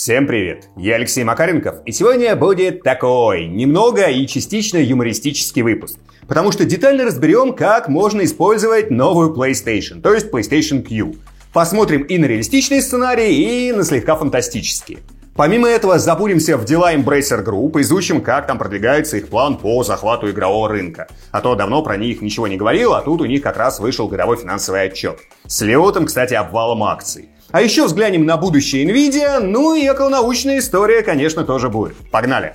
[0.00, 0.68] Всем привет!
[0.76, 5.98] Я Алексей Макаренков, и сегодня будет такой, немного и частично юмористический выпуск.
[6.28, 11.16] Потому что детально разберем, как можно использовать новую PlayStation, то есть PlayStation Q.
[11.52, 15.00] Посмотрим и на реалистичные сценарии, и на слегка фантастические.
[15.38, 20.28] Помимо этого, забуримся в дела Embracer Group, изучим, как там продвигается их план по захвату
[20.28, 21.06] игрового рынка.
[21.30, 24.08] А то давно про них ничего не говорил, а тут у них как раз вышел
[24.08, 25.20] годовой финансовый отчет.
[25.46, 27.28] С летом, кстати, обвалом акций.
[27.52, 31.94] А еще взглянем на будущее Nvidia, ну и околонаучная история, конечно, тоже будет.
[32.10, 32.54] Погнали!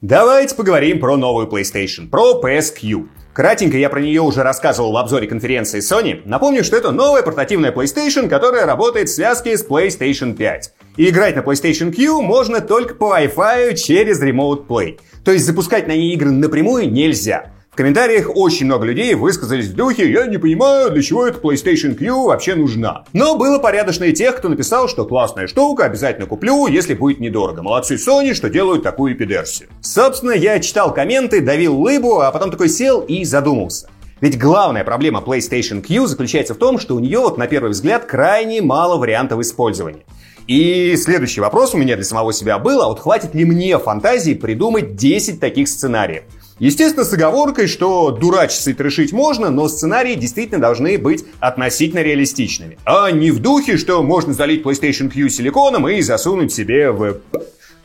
[0.00, 3.06] Давайте поговорим про новую PlayStation, про PSQ.
[3.32, 6.20] Кратенько я про нее уже рассказывал в обзоре конференции Sony.
[6.24, 10.72] Напомню, что это новая портативная PlayStation, которая работает в связке с PlayStation 5.
[10.96, 14.98] И играть на PlayStation Q можно только по Wi-Fi через Remote Play.
[15.24, 17.52] То есть запускать на ней игры напрямую нельзя.
[17.70, 21.94] В комментариях очень много людей высказались в духе «Я не понимаю, для чего эта PlayStation
[21.94, 23.04] Q вообще нужна».
[23.12, 27.62] Но было порядочно и тех, кто написал, что классная штука, обязательно куплю, если будет недорого.
[27.62, 29.68] Молодцы Sony, что делают такую пидерсию.
[29.82, 33.88] Собственно, я читал комменты, давил лыбу, а потом такой сел и задумался.
[34.20, 38.04] Ведь главная проблема PlayStation Q заключается в том, что у нее, вот на первый взгляд,
[38.04, 40.02] крайне мало вариантов использования.
[40.48, 44.34] И следующий вопрос у меня для самого себя был, а вот хватит ли мне фантазии
[44.34, 46.24] придумать 10 таких сценариев?
[46.60, 52.76] Естественно, с оговоркой, что дурачиться и трешить можно, но сценарии действительно должны быть относительно реалистичными.
[52.84, 57.16] А не в духе, что можно залить PlayStation Q силиконом и засунуть себе в...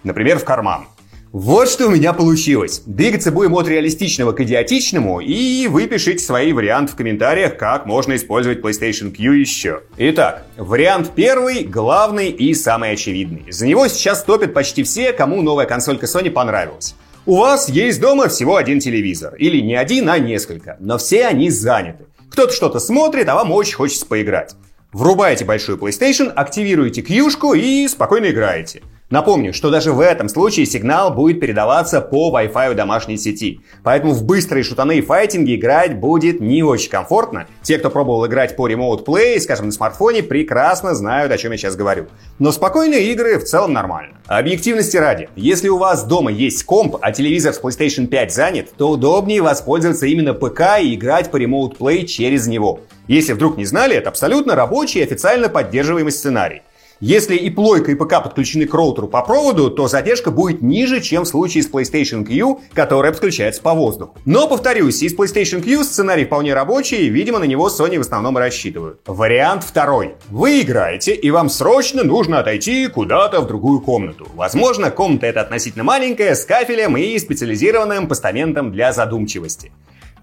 [0.03, 0.87] Например, в карман.
[1.31, 2.81] Вот что у меня получилось.
[2.85, 8.15] Двигаться будем от реалистичного к идиотичному, и вы пишите свои варианты в комментариях, как можно
[8.15, 9.81] использовать PlayStation Q еще.
[9.97, 13.51] Итак, вариант первый, главный и самый очевидный.
[13.51, 16.95] За него сейчас топят почти все, кому новая консолька Sony понравилась.
[17.27, 19.33] У вас есть дома всего один телевизор.
[19.35, 20.77] Или не один, а несколько.
[20.79, 22.05] Но все они заняты.
[22.29, 24.55] Кто-то что-то смотрит, а вам очень хочется поиграть.
[24.93, 28.83] Врубаете большую PlayStation, активируете кьюшку и спокойно играете.
[29.11, 33.59] Напомню, что даже в этом случае сигнал будет передаваться по Wi-Fi домашней сети.
[33.83, 37.45] Поэтому в быстрые шутаны и файтинги играть будет не очень комфортно.
[37.61, 41.57] Те, кто пробовал играть по Remote Play, скажем, на смартфоне, прекрасно знают, о чем я
[41.59, 42.07] сейчас говорю.
[42.39, 44.17] Но спокойные игры в целом нормально.
[44.25, 48.89] Объективности ради, если у вас дома есть комп, а телевизор с PlayStation 5 занят, то
[48.89, 52.79] удобнее воспользоваться именно ПК и играть по Remote Play через него.
[53.07, 56.63] Если вдруг не знали, это абсолютно рабочий и официально поддерживаемый сценарий.
[57.01, 61.23] Если и плойка, и ПК подключены к роутеру по проводу, то задержка будет ниже, чем
[61.23, 64.17] в случае с PlayStation Q, которая подключается по воздуху.
[64.25, 68.01] Но, повторюсь, и с PlayStation Q сценарий вполне рабочий, и, видимо, на него Sony в
[68.01, 69.01] основном рассчитывают.
[69.05, 70.15] Вариант второй.
[70.29, 74.27] Вы играете, и вам срочно нужно отойти куда-то в другую комнату.
[74.33, 79.71] Возможно, комната эта относительно маленькая, с кафелем и специализированным постаментом для задумчивости.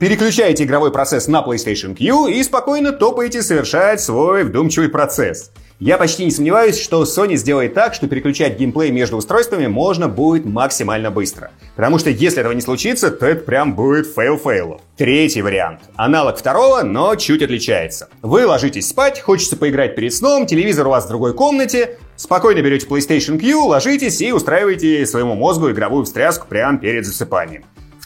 [0.02, 5.52] Переключаете игровой процесс на PlayStation Q и спокойно топаете совершать свой вдумчивый процесс.
[5.78, 10.44] Я почти не сомневаюсь, что Sony сделает так, что переключать геймплей между устройствами можно будет
[10.44, 11.52] максимально быстро.
[11.76, 14.80] Потому что если этого не случится, то это прям будет фейл фейлов.
[14.96, 15.82] Третий вариант.
[15.94, 18.08] Аналог второго, но чуть отличается.
[18.22, 22.88] Вы ложитесь спать, хочется поиграть перед сном, телевизор у вас в другой комнате, спокойно берете
[22.88, 27.62] PlayStation Q, ложитесь и устраиваете своему мозгу игровую встряску прямо перед засыпанием.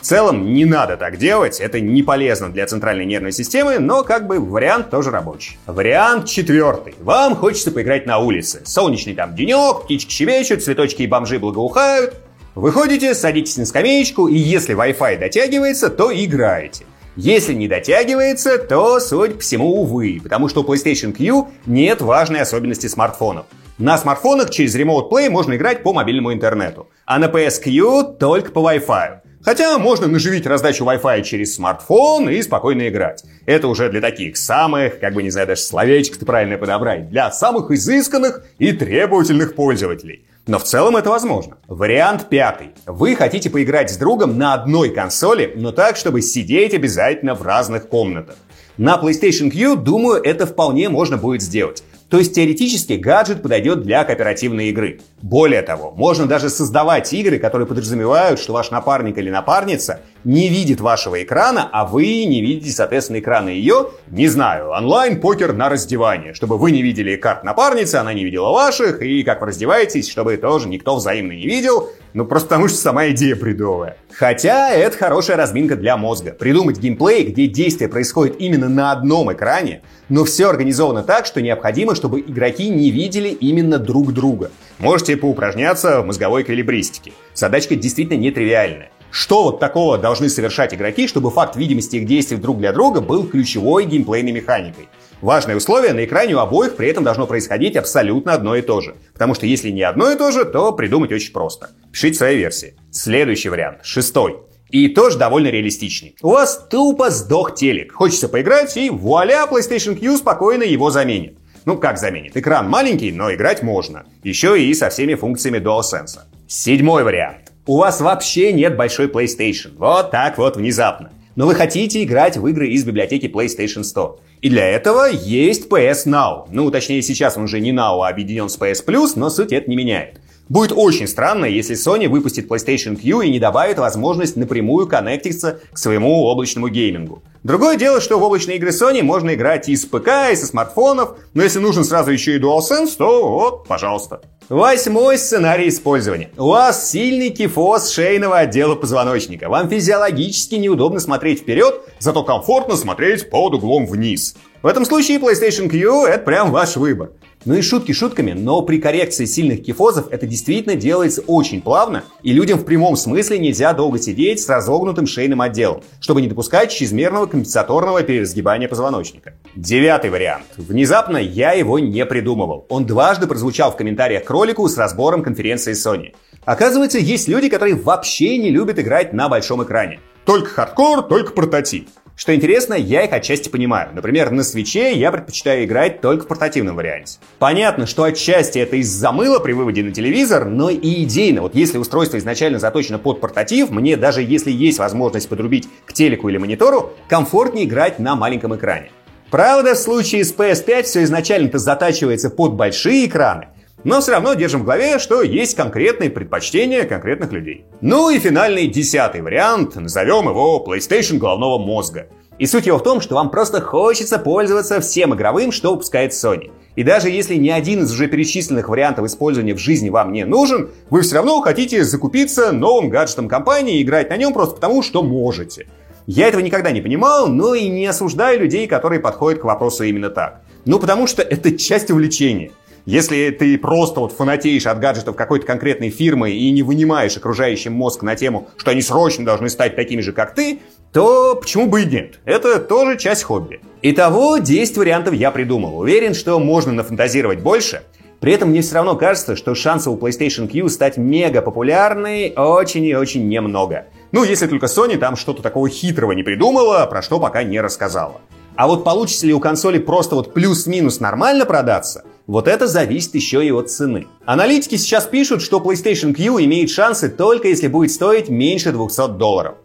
[0.06, 4.38] Целом не надо так делать, это не полезно для центральной нервной системы, но как бы
[4.38, 5.58] вариант тоже рабочий.
[5.66, 6.94] Вариант четвертый.
[7.00, 8.62] Вам хочется поиграть на улице.
[8.64, 12.14] Солнечный там денек, птички щебечут, цветочки и бомжи благоухают.
[12.54, 16.86] Выходите, садитесь на скамеечку, и если Wi-Fi дотягивается, то играете.
[17.16, 22.42] Если не дотягивается, то, судя по всему, увы, потому что у PlayStation Q нет важной
[22.42, 23.46] особенности смартфонов.
[23.78, 28.60] На смартфонах через Remote Play можно играть по мобильному интернету, а на PSQ только по
[28.60, 29.25] Wi-Fi.
[29.46, 33.22] Хотя можно наживить раздачу Wi-Fi через смартфон и спокойно играть.
[33.46, 37.70] Это уже для таких самых, как бы не знаю, даже словечко-то правильно подобрать, для самых
[37.70, 40.24] изысканных и требовательных пользователей.
[40.48, 41.58] Но в целом это возможно.
[41.68, 42.70] Вариант пятый.
[42.86, 47.88] Вы хотите поиграть с другом на одной консоли, но так, чтобы сидеть обязательно в разных
[47.88, 48.34] комнатах.
[48.76, 51.84] На PlayStation Q, думаю, это вполне можно будет сделать.
[52.08, 55.00] То есть теоретически гаджет подойдет для кооперативной игры.
[55.22, 60.80] Более того, можно даже создавать игры, которые подразумевают, что ваш напарник или напарница не видит
[60.80, 66.58] вашего экрана, а вы не видите, соответственно, экрана ее, не знаю, онлайн-покер на раздевание, чтобы
[66.58, 70.68] вы не видели карт напарницы, она не видела ваших, и как вы раздеваетесь, чтобы тоже
[70.68, 73.98] никто взаимно не видел, ну, просто потому что сама идея бредовая.
[74.10, 76.32] Хотя это хорошая разминка для мозга.
[76.32, 81.94] Придумать геймплей, где действие происходит именно на одном экране, но все организовано так, что необходимо,
[81.94, 84.50] чтобы игроки не видели именно друг друга.
[84.78, 87.12] Можете поупражняться в мозговой калибристике.
[87.34, 88.88] Задачка действительно нетривиальная.
[89.10, 93.26] Что вот такого должны совершать игроки, чтобы факт видимости их действий друг для друга был
[93.26, 94.88] ключевой геймплейной механикой?
[95.22, 98.96] Важное условие, на экране у обоих при этом должно происходить абсолютно одно и то же.
[99.14, 101.70] Потому что если не одно и то же, то придумать очень просто.
[101.90, 102.76] Пишите свои версии.
[102.90, 104.36] Следующий вариант, шестой.
[104.68, 106.16] И тоже довольно реалистичный.
[106.22, 107.92] У вас тупо сдох телек.
[107.92, 111.38] Хочется поиграть, и вуаля, PlayStation Q спокойно его заменит.
[111.64, 112.36] Ну, как заменит?
[112.36, 114.04] Экран маленький, но играть можно.
[114.22, 116.18] Еще и со всеми функциями DualSense.
[116.46, 117.52] Седьмой вариант.
[117.66, 119.70] У вас вообще нет большой PlayStation.
[119.76, 121.10] Вот так вот внезапно.
[121.36, 124.20] Но вы хотите играть в игры из библиотеки PlayStation 100.
[124.42, 126.46] И для этого есть PS Now.
[126.50, 129.68] Ну, точнее, сейчас он уже не Now, а объединен с PS Plus, но суть это
[129.68, 130.20] не меняет.
[130.48, 135.78] Будет очень странно, если Sony выпустит PlayStation Q и не добавит возможность напрямую коннектиться к
[135.78, 137.22] своему облачному геймингу.
[137.42, 141.18] Другое дело, что в облачные игры Sony можно играть и с ПК, и со смартфонов,
[141.34, 144.20] но если нужен сразу еще и DualSense, то вот, пожалуйста.
[144.48, 146.30] Восьмой сценарий использования.
[146.38, 149.48] У вас сильный кифоз шейного отдела позвоночника.
[149.48, 154.36] Вам физиологически неудобно смотреть вперед, зато комфортно смотреть под углом вниз.
[154.62, 157.10] В этом случае PlayStation Q— это прям ваш выбор.
[157.44, 162.32] Ну и шутки шутками, но при коррекции сильных кифозов это действительно делается очень плавно, и
[162.32, 167.26] людям в прямом смысле нельзя долго сидеть с разогнутым шейным отделом, чтобы не допускать чрезмерного
[167.26, 169.34] компенсаторного переразгибания позвоночника.
[169.54, 170.46] Девятый вариант.
[170.56, 172.66] Внезапно я его не придумывал.
[172.68, 176.14] Он дважды прозвучал в комментариях к ролику с разбором конференции Sony.
[176.44, 180.00] Оказывается, есть люди, которые вообще не любят играть на большом экране.
[180.24, 181.88] Только хардкор, только прототип.
[182.16, 183.90] Что интересно, я их отчасти понимаю.
[183.92, 187.18] Например, на свече я предпочитаю играть только в портативном варианте.
[187.38, 191.42] Понятно, что отчасти это из-за мыла при выводе на телевизор, но и идейно.
[191.42, 196.30] Вот если устройство изначально заточено под портатив, мне даже если есть возможность подрубить к телеку
[196.30, 198.90] или монитору, комфортнее играть на маленьком экране.
[199.30, 203.48] Правда, в случае с PS5 все изначально-то затачивается под большие экраны,
[203.86, 207.66] но все равно держим в голове, что есть конкретные предпочтения конкретных людей.
[207.80, 212.08] Ну и финальный десятый вариант, назовем его PlayStation головного мозга.
[212.40, 216.50] И суть его в том, что вам просто хочется пользоваться всем игровым, что выпускает Sony.
[216.74, 220.70] И даже если ни один из уже перечисленных вариантов использования в жизни вам не нужен,
[220.90, 225.04] вы все равно хотите закупиться новым гаджетом компании и играть на нем просто потому, что
[225.04, 225.68] можете.
[226.08, 230.10] Я этого никогда не понимал, но и не осуждаю людей, которые подходят к вопросу именно
[230.10, 230.40] так.
[230.64, 232.50] Ну потому что это часть увлечения.
[232.86, 238.02] Если ты просто вот фанатеешь от гаджетов какой-то конкретной фирмы и не вынимаешь окружающим мозг
[238.02, 240.60] на тему, что они срочно должны стать такими же, как ты,
[240.92, 242.20] то почему бы и нет?
[242.24, 243.60] Это тоже часть хобби.
[243.82, 245.78] Итого 10 вариантов я придумал.
[245.78, 247.82] Уверен, что можно нафантазировать больше.
[248.20, 252.84] При этом мне все равно кажется, что шансов у PlayStation Q стать мега популярной очень
[252.84, 253.86] и очень немного.
[254.12, 258.20] Ну, если только Sony там что-то такого хитрого не придумала, про что пока не рассказала.
[258.54, 263.46] А вот получится ли у консоли просто вот плюс-минус нормально продаться, вот это зависит еще
[263.46, 264.08] и от цены.
[264.24, 269.56] Аналитики сейчас пишут, что PlayStation Q имеет шансы только если будет стоить меньше 200 долларов.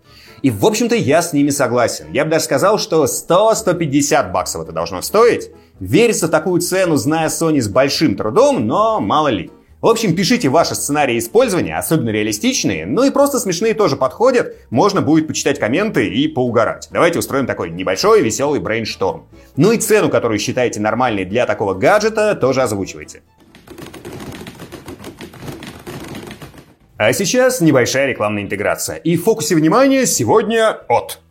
[0.43, 2.05] И, в общем-то, я с ними согласен.
[2.11, 5.49] Я бы даже сказал, что 100-150 баксов это должно стоить.
[5.79, 9.51] Верится в такую цену, зная Sony с большим трудом, но мало ли.
[9.81, 14.55] В общем, пишите ваши сценарии использования, особенно реалистичные, ну и просто смешные тоже подходят.
[14.69, 16.87] Можно будет почитать комменты и поугарать.
[16.91, 19.25] Давайте устроим такой небольшой веселый brainstorm.
[19.55, 23.23] Ну и цену, которую считаете нормальной для такого гаджета, тоже озвучивайте.
[26.97, 28.97] А сейчас небольшая рекламная интеграция.
[28.97, 31.21] И в фокусе внимания сегодня от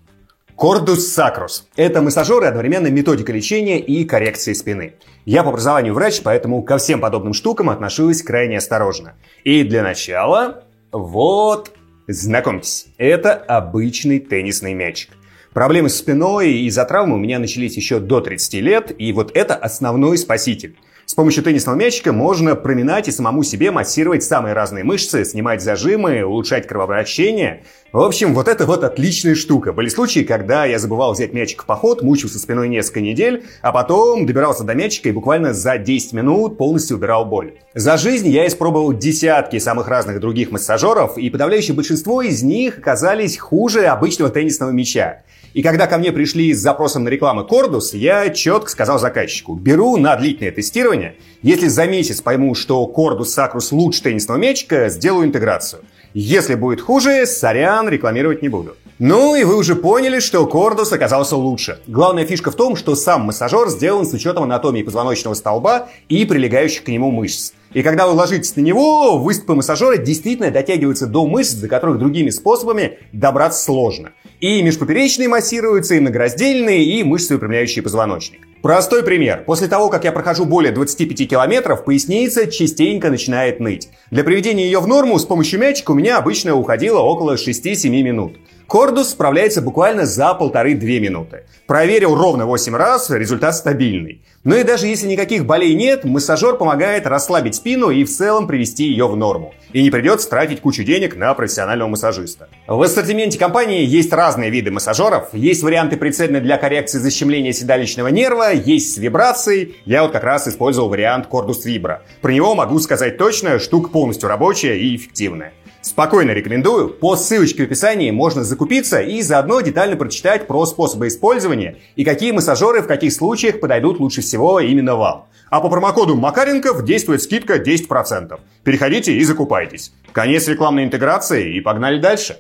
[0.61, 1.67] Кордус Сакрус.
[1.75, 4.93] Это массажер и одновременно методика лечения и коррекции спины.
[5.25, 9.15] Я по образованию врач, поэтому ко всем подобным штукам отношусь крайне осторожно.
[9.43, 11.73] И для начала, вот,
[12.09, 15.13] знакомьтесь, это обычный теннисный мячик.
[15.55, 19.55] Проблемы с спиной из-за травмы у меня начались еще до 30 лет, и вот это
[19.55, 20.77] основной спаситель.
[21.11, 26.23] С помощью теннисного мячика можно проминать и самому себе массировать самые разные мышцы, снимать зажимы,
[26.23, 27.65] улучшать кровообращение.
[27.93, 29.73] В общем, вот это вот отличная штука.
[29.73, 34.25] Были случаи, когда я забывал взять мячик в поход, мучился спиной несколько недель, а потом
[34.25, 37.55] добирался до мячика и буквально за 10 минут полностью убирал боль.
[37.75, 43.37] За жизнь я испробовал десятки самых разных других массажеров, и подавляющее большинство из них оказались
[43.37, 45.25] хуже обычного теннисного мяча.
[45.53, 49.97] И когда ко мне пришли с запросом на рекламу Кордус, я четко сказал заказчику, беру
[49.97, 55.83] на длительное тестирование, если за месяц пойму, что Кордус Сакрус лучше теннисного мячика, сделаю интеграцию.
[56.15, 58.77] Если будет хуже, сорян, рекламировать не буду.
[58.99, 61.81] Ну и вы уже поняли, что Кордус оказался лучше.
[61.87, 66.85] Главная фишка в том, что сам массажер сделан с учетом анатомии позвоночного столба и прилегающих
[66.85, 67.53] к нему мышц.
[67.73, 72.31] И когда вы ложитесь на него, выступы массажера действительно дотягиваются до мышц, до которых другими
[72.31, 74.11] способами добраться сложно.
[74.41, 78.41] И межпоперечные массируются, и многораздельные, и мышцы, выпрямляющие позвоночник.
[78.63, 79.45] Простой пример.
[79.45, 83.91] После того, как я прохожу более 25 километров, поясница частенько начинает ныть.
[84.11, 88.39] Для приведения ее в норму с помощью мячика у меня обычно уходило около 6-7 минут.
[88.71, 91.43] Кордус справляется буквально за полторы-две минуты.
[91.67, 94.23] Проверил ровно 8 раз, результат стабильный.
[94.45, 98.85] Ну и даже если никаких болей нет, массажер помогает расслабить спину и в целом привести
[98.85, 99.53] ее в норму.
[99.73, 102.49] И не придется тратить кучу денег на профессионального массажиста.
[102.69, 105.31] В ассортименте компании есть разные виды массажеров.
[105.33, 109.79] Есть варианты прицельные для коррекции защемления седалищного нерва, есть с вибрацией.
[109.85, 112.03] Я вот как раз использовал вариант Cordus Vibra.
[112.21, 115.55] Про него могу сказать точно, штука полностью рабочая и эффективная.
[115.91, 116.89] Спокойно рекомендую.
[116.91, 122.31] По ссылочке в описании можно закупиться и заодно детально прочитать про способы использования и какие
[122.31, 125.27] массажеры в каких случаях подойдут лучше всего именно вам.
[125.51, 128.39] А по промокоду Макаренков действует скидка 10%.
[128.63, 129.93] Переходите и закупайтесь.
[130.13, 132.39] Конец рекламной интеграции и погнали дальше.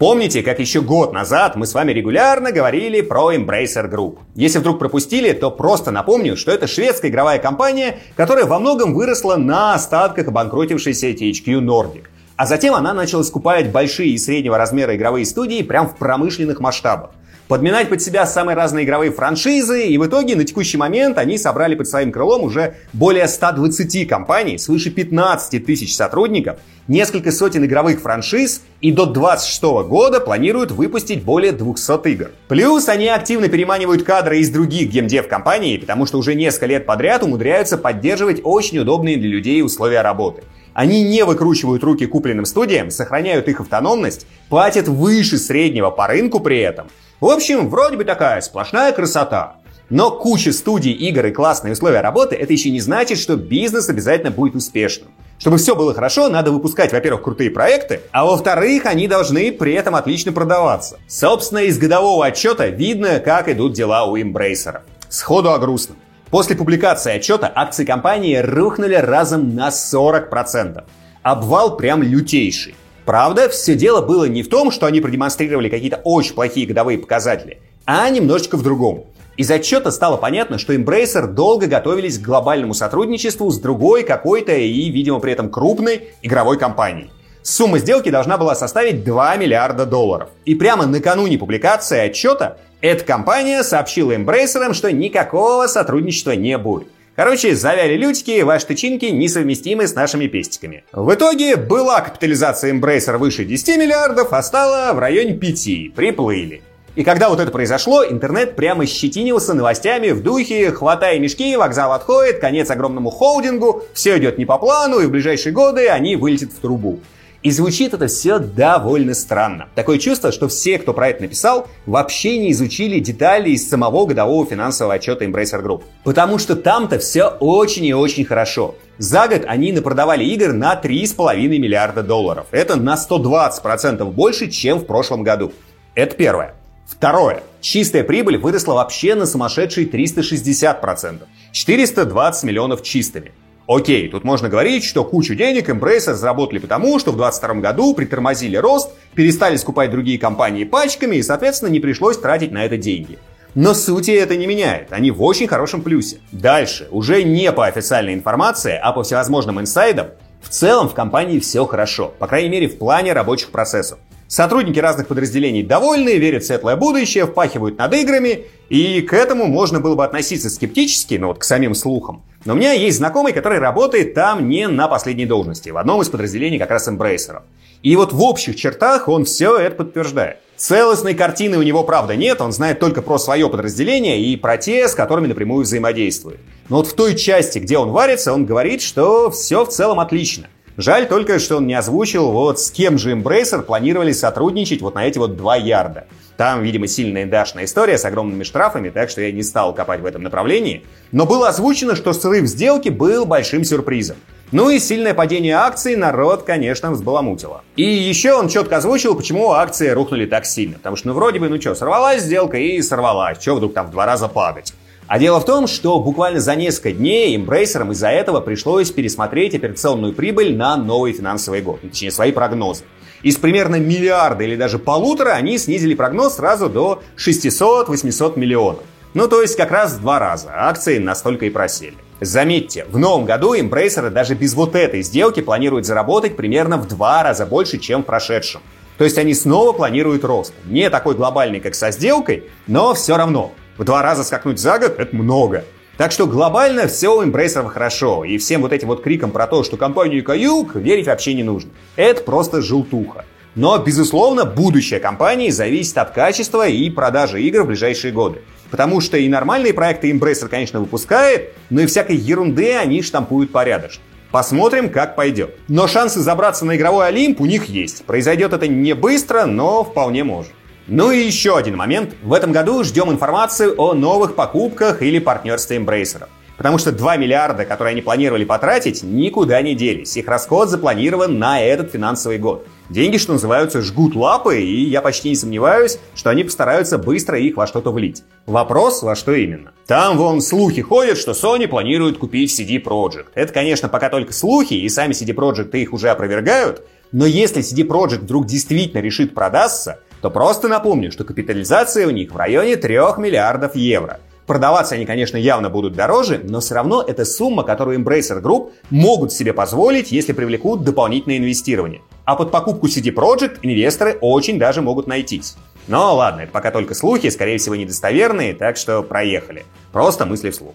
[0.00, 4.20] Помните, как еще год назад мы с вами регулярно говорили про Embracer Group?
[4.34, 9.36] Если вдруг пропустили, то просто напомню, что это шведская игровая компания, которая во многом выросла
[9.36, 12.04] на остатках обанкротившейся THQ Nordic.
[12.36, 17.10] А затем она начала скупать большие и среднего размера игровые студии прямо в промышленных масштабах
[17.50, 21.74] подминать под себя самые разные игровые франшизы, и в итоге на текущий момент они собрали
[21.74, 28.62] под своим крылом уже более 120 компаний, свыше 15 тысяч сотрудников, несколько сотен игровых франшиз
[28.80, 32.30] и до 2026 года планируют выпустить более 200 игр.
[32.46, 37.76] Плюс они активно переманивают кадры из других геймдев-компаний, потому что уже несколько лет подряд умудряются
[37.76, 40.44] поддерживать очень удобные для людей условия работы.
[40.80, 46.58] Они не выкручивают руки купленным студиям, сохраняют их автономность, платят выше среднего по рынку при
[46.60, 46.88] этом–
[47.20, 49.56] в общем, вроде бы такая сплошная красота.
[49.90, 54.30] Но куча студий, игр и классные условия работы это еще не значит, что бизнес обязательно
[54.30, 55.08] будет успешным.
[55.38, 59.96] Чтобы все было хорошо, надо выпускать, во-первых, крутые проекты, а во-вторых, они должны при этом
[59.96, 60.98] отлично продаваться.
[61.08, 64.82] Собственно, из годового отчета видно, как идут дела у имбрейсеров.
[65.10, 65.98] Сходу о грустном.
[66.30, 70.84] После публикации отчета акции компании рухнули разом на 40%.
[71.22, 72.76] Обвал прям лютейший.
[73.04, 77.60] Правда, все дело было не в том, что они продемонстрировали какие-то очень плохие годовые показатели,
[77.84, 79.06] а немножечко в другом.
[79.36, 84.88] Из отчета стало понятно, что Embracer долго готовились к глобальному сотрудничеству с другой какой-то и,
[84.90, 87.10] видимо, при этом крупной игровой компанией.
[87.42, 90.28] Сумма сделки должна была составить 2 миллиарда долларов.
[90.44, 96.88] И прямо накануне публикации отчета эта компания сообщила Embracer, что никакого сотрудничества не будет.
[97.14, 100.84] Короче, завяли лютики, ваши тычинки несовместимы с нашими пестиками.
[100.92, 105.94] В итоге была капитализация Embracer выше 10 миллиардов, а стала в районе 5.
[105.94, 106.62] Приплыли.
[106.96, 112.38] И когда вот это произошло, интернет прямо щетинился новостями в духе «Хватай мешки, вокзал отходит,
[112.38, 116.58] конец огромному холдингу, все идет не по плану, и в ближайшие годы они вылетят в
[116.60, 117.00] трубу».
[117.42, 119.68] И звучит это все довольно странно.
[119.74, 124.44] Такое чувство, что все, кто про это написал, вообще не изучили детали из самого годового
[124.44, 125.84] финансового отчета Embracer Group.
[126.04, 128.74] Потому что там-то все очень и очень хорошо.
[128.98, 132.46] За год они напродавали игр на 3,5 миллиарда долларов.
[132.50, 135.52] Это на 120% больше, чем в прошлом году.
[135.94, 136.54] Это первое.
[136.86, 137.42] Второе.
[137.62, 141.20] Чистая прибыль выросла вообще на сумасшедшие 360%.
[141.52, 143.32] 420 миллионов чистыми.
[143.72, 148.56] Окей, тут можно говорить, что кучу денег Embracer заработали потому, что в 2022 году притормозили
[148.56, 153.20] рост, перестали скупать другие компании пачками и, соответственно, не пришлось тратить на это деньги.
[153.54, 156.16] Но сути это не меняет, они в очень хорошем плюсе.
[156.32, 160.08] Дальше, уже не по официальной информации, а по всевозможным инсайдам,
[160.42, 164.00] в целом в компании все хорошо, по крайней мере в плане рабочих процессов.
[164.26, 169.78] Сотрудники разных подразделений довольны, верят в светлое будущее, впахивают над играми, и к этому можно
[169.78, 172.24] было бы относиться скептически, но вот к самим слухам.
[172.44, 176.08] Но у меня есть знакомый, который работает там не на последней должности, в одном из
[176.08, 177.42] подразделений как раз эмбрейсеров.
[177.82, 180.38] И вот в общих чертах он все это подтверждает.
[180.56, 184.88] Целостной картины у него, правда, нет, он знает только про свое подразделение и про те,
[184.88, 186.40] с которыми напрямую взаимодействует.
[186.68, 190.48] Но вот в той части, где он варится, он говорит, что все в целом отлично.
[190.76, 195.06] Жаль только, что он не озвучил, вот с кем же Embracer планировали сотрудничать вот на
[195.06, 196.06] эти вот два ярда.
[196.40, 200.06] Там, видимо, сильная дашная история с огромными штрафами, так что я не стал копать в
[200.06, 200.86] этом направлении.
[201.12, 204.16] Но было озвучено, что срыв сделки был большим сюрпризом.
[204.50, 207.60] Ну и сильное падение акций народ, конечно, взбаламутило.
[207.76, 210.78] И еще он четко озвучил, почему акции рухнули так сильно.
[210.78, 213.38] Потому что, ну, вроде бы, ну что, сорвалась сделка и сорвалась.
[213.38, 214.72] Что вдруг там в два раза падать?
[215.08, 220.14] А дело в том, что буквально за несколько дней Embracer из-за этого пришлось пересмотреть операционную
[220.14, 222.84] прибыль на новый финансовый год, ну, точнее свои прогнозы.
[223.22, 228.82] Из примерно миллиарда или даже полутора они снизили прогноз сразу до 600-800 миллионов.
[229.12, 230.50] Ну, то есть как раз в два раза.
[230.54, 231.96] Акции настолько и просели.
[232.20, 237.22] Заметьте, в новом году Embracer даже без вот этой сделки планируют заработать примерно в два
[237.22, 238.60] раза больше, чем в прошедшем.
[238.98, 240.52] То есть они снова планируют рост.
[240.66, 243.52] Не такой глобальный, как со сделкой, но все равно.
[243.78, 245.64] В два раза скакнуть за год– это много.
[246.00, 249.62] Так что глобально все у Embracer хорошо, и всем вот этим вот криком про то,
[249.62, 251.72] что компанию Каюк верить вообще не нужно.
[251.94, 253.26] Это просто желтуха.
[253.54, 258.40] Но, безусловно, будущее компании зависит от качества и продажи игр в ближайшие годы.
[258.70, 264.02] Потому что и нормальные проекты Embracer, конечно, выпускает, но и всякой ерунды они штампуют порядочно.
[264.30, 265.54] Посмотрим, как пойдет.
[265.68, 268.06] Но шансы забраться на игровой Олимп у них есть.
[268.06, 270.52] Произойдет это не быстро, но вполне может.
[270.92, 272.16] Ну и еще один момент.
[272.20, 276.24] В этом году ждем информацию о новых покупках или партнерстве Embracer.
[276.56, 280.16] Потому что 2 миллиарда, которые они планировали потратить, никуда не делись.
[280.16, 282.66] Их расход запланирован на этот финансовый год.
[282.88, 287.56] Деньги, что называются, жгут лапы, и я почти не сомневаюсь, что они постараются быстро их
[287.56, 288.24] во что-то влить.
[288.46, 289.70] Вопрос, во что именно.
[289.86, 293.28] Там вон слухи ходят, что Sony планирует купить CD Projekt.
[293.34, 296.82] Это, конечно, пока только слухи, и сами CD Projekt их уже опровергают,
[297.12, 302.32] но если CD Projekt вдруг действительно решит продаться, то просто напомню, что капитализация у них
[302.32, 307.24] в районе 3 миллиардов евро– Продаваться они, конечно, явно будут дороже, но все равно это
[307.24, 312.00] сумма, которую Embracer Group могут себе позволить, если привлекут дополнительное инвестирование.
[312.24, 315.56] А под покупку CD Projekt инвесторы очень даже могут найтись.
[315.86, 319.64] Но ладно, это пока только слухи, скорее всего недостоверные, так что проехали.
[319.92, 320.74] Просто мысли вслух.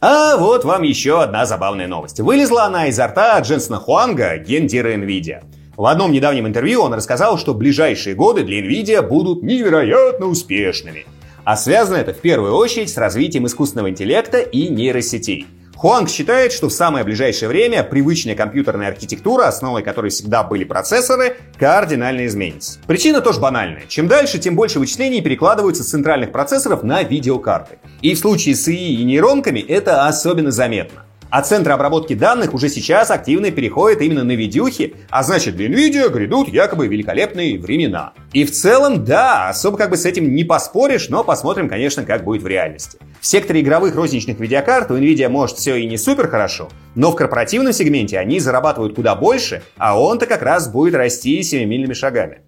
[0.00, 2.18] А вот вам еще одна забавная новость.
[2.18, 5.44] Вылезла она изо рта Дженсона Хуанга, гендира NVIDIA.
[5.82, 11.06] В одном недавнем интервью он рассказал, что ближайшие годы для Nvidia будут невероятно успешными.
[11.42, 15.44] А связано это в первую очередь с развитием искусственного интеллекта и нейросетей.
[15.74, 21.36] Хуанг считает, что в самое ближайшее время привычная компьютерная архитектура, основой которой всегда были процессоры,
[21.58, 22.78] кардинально изменится.
[22.86, 23.82] Причина тоже банальная.
[23.88, 27.80] Чем дальше, тем больше вычислений перекладываются с центральных процессоров на видеокарты.
[28.02, 31.06] И в случае с ИИ и нейронками это особенно заметно.
[31.32, 36.10] А центры обработки данных уже сейчас активно переходят именно на видюхи, а значит для NVIDIA
[36.10, 38.12] грядут якобы великолепные времена.
[38.34, 42.24] И в целом, да, особо как бы с этим не поспоришь, но посмотрим, конечно, как
[42.24, 42.98] будет в реальности.
[43.18, 47.16] В секторе игровых розничных видеокарт у NVIDIA может все и не супер хорошо, но в
[47.16, 52.42] корпоративном сегменте они зарабатывают куда больше, а он-то как раз будет расти семимильными шагами.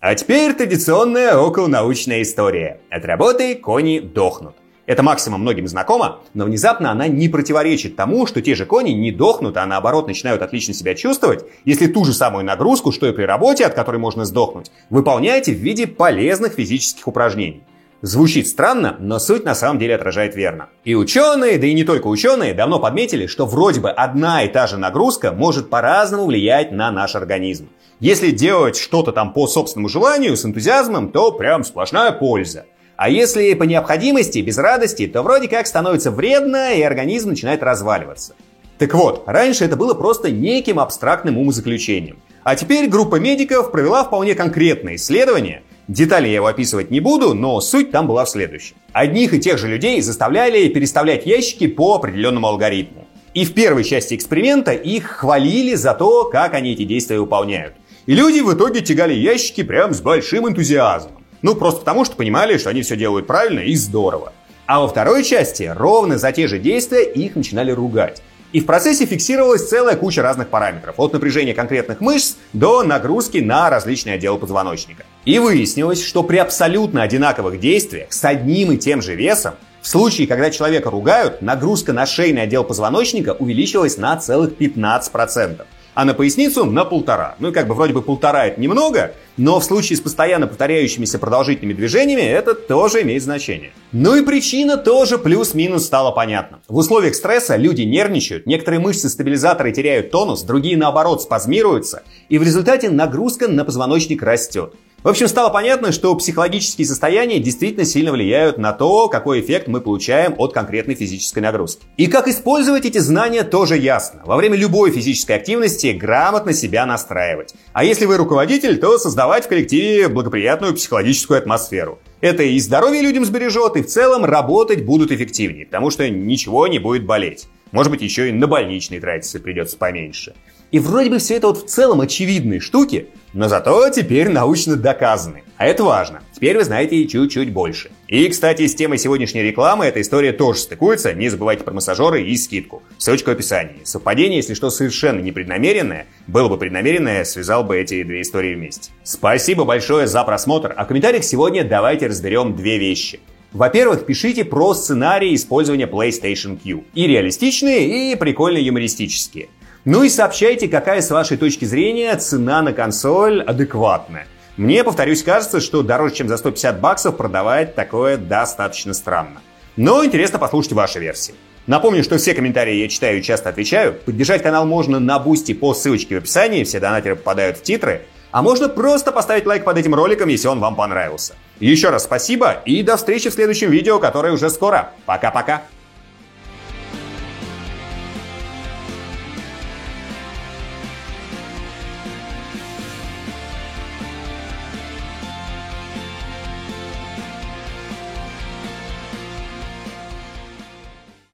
[0.00, 2.80] А теперь традиционная околонаучная история.
[2.90, 4.56] От работы кони дохнут.
[4.86, 9.12] Это максимум многим знакомо, но внезапно она не противоречит тому, что те же кони не
[9.12, 13.22] дохнут, а наоборот начинают отлично себя чувствовать, если ту же самую нагрузку, что и при
[13.22, 17.62] работе, от которой можно сдохнуть, выполняете в виде полезных физических упражнений.
[18.02, 20.68] Звучит странно, но суть на самом деле отражает верно.
[20.84, 24.66] И ученые, да и не только ученые, давно подметили, что вроде бы одна и та
[24.66, 27.70] же нагрузка может по-разному влиять на наш организм.
[28.00, 32.66] Если делать что-то там по собственному желанию, с энтузиазмом, то прям сплошная польза.
[32.96, 38.34] А если по необходимости, без радости, то вроде как становится вредно, и организм начинает разваливаться.
[38.78, 42.18] Так вот, раньше это было просто неким абстрактным умозаключением.
[42.44, 45.62] А теперь группа медиков провела вполне конкретное исследование.
[45.88, 48.76] Детали я его описывать не буду, но суть там была в следующем.
[48.92, 53.06] Одних и тех же людей заставляли переставлять ящики по определенному алгоритму.
[53.32, 57.74] И в первой части эксперимента их хвалили за то, как они эти действия выполняют.
[58.06, 61.23] И люди в итоге тягали ящики прям с большим энтузиазмом.
[61.44, 64.32] Ну, просто потому, что понимали, что они все делают правильно и здорово.
[64.64, 68.22] А во второй части ровно за те же действия их начинали ругать.
[68.52, 73.68] И в процессе фиксировалась целая куча разных параметров, от напряжения конкретных мышц до нагрузки на
[73.68, 75.04] различные отделы позвоночника.
[75.26, 80.26] И выяснилось, что при абсолютно одинаковых действиях с одним и тем же весом, в случае,
[80.26, 86.64] когда человека ругают, нагрузка на шейный отдел позвоночника увеличилась на целых 15% а на поясницу
[86.64, 87.36] на полтора.
[87.38, 91.18] Ну и как бы вроде бы полтора это немного, но в случае с постоянно повторяющимися
[91.18, 93.72] продолжительными движениями это тоже имеет значение.
[93.92, 96.60] Ну и причина тоже плюс-минус стала понятна.
[96.68, 102.90] В условиях стресса люди нервничают, некоторые мышцы-стабилизаторы теряют тонус, другие наоборот спазмируются, и в результате
[102.90, 104.74] нагрузка на позвоночник растет.
[105.04, 109.82] В общем, стало понятно, что психологические состояния действительно сильно влияют на то, какой эффект мы
[109.82, 111.84] получаем от конкретной физической нагрузки.
[111.98, 114.22] И как использовать эти знания тоже ясно.
[114.24, 117.54] Во время любой физической активности грамотно себя настраивать.
[117.74, 121.98] А если вы руководитель, то создавать в коллективе благоприятную психологическую атмосферу.
[122.22, 126.78] Это и здоровье людям сбережет, и в целом работать будут эффективнее, потому что ничего не
[126.78, 127.44] будет болеть.
[127.72, 130.32] Может быть, еще и на больничный тратиться придется поменьше.
[130.74, 135.44] И вроде бы все это вот в целом очевидные штуки, но зато теперь научно доказаны.
[135.56, 136.24] А это важно.
[136.34, 137.92] Теперь вы знаете чуть-чуть больше.
[138.08, 141.14] И, кстати, с темой сегодняшней рекламы эта история тоже стыкуется.
[141.14, 142.82] Не забывайте про массажеры и скидку.
[142.98, 143.84] Ссылочка в описании.
[143.84, 146.06] Совпадение, если что, совершенно непреднамеренное.
[146.26, 148.90] Было бы преднамеренное, связал бы эти две истории вместе.
[149.04, 150.74] Спасибо большое за просмотр.
[150.76, 153.20] А в комментариях сегодня давайте разберем две вещи.
[153.52, 156.82] Во-первых, пишите про сценарии использования PlayStation Q.
[156.94, 159.46] И реалистичные, и прикольно юмористические.
[159.84, 164.26] Ну и сообщайте, какая с вашей точки зрения цена на консоль адекватная.
[164.56, 169.42] Мне, повторюсь, кажется, что дороже, чем за 150 баксов продавать такое достаточно странно.
[169.76, 171.34] Но интересно послушать ваши версии.
[171.66, 173.92] Напомню, что все комментарии я читаю и часто отвечаю.
[173.92, 178.06] Поддержать канал можно на Boosty по ссылочке в описании, все донатеры попадают в титры.
[178.30, 181.34] А можно просто поставить лайк под этим роликом, если он вам понравился.
[181.60, 184.92] Еще раз спасибо и до встречи в следующем видео, которое уже скоро.
[185.04, 185.64] Пока-пока.